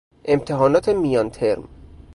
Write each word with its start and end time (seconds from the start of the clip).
امتحانات 0.25 0.89
میانترم 0.89 1.67